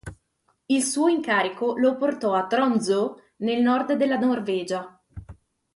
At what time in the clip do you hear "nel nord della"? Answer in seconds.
3.41-4.17